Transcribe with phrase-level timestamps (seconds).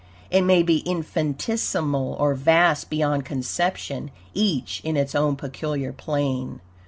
[0.31, 6.59] It may be infinitesimal, or vast beyond conception, each in its own peculiar plane.